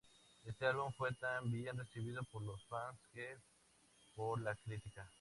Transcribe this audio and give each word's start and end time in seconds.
Éste 0.47 0.65
álbum 0.65 0.91
fue 0.93 1.13
tan 1.13 1.51
bien 1.51 1.77
recibido 1.77 2.23
por 2.23 2.41
los 2.41 2.59
fans 2.65 2.97
que 3.13 3.37
por 4.15 4.41
la 4.41 4.55
crítica. 4.55 5.07